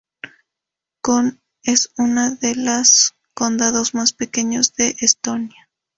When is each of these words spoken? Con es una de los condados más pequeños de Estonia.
Con 1.03 1.43
es 1.61 1.91
una 1.95 2.31
de 2.31 2.55
los 2.55 3.13
condados 3.35 3.93
más 3.93 4.13
pequeños 4.13 4.73
de 4.73 4.95
Estonia. 4.99 5.69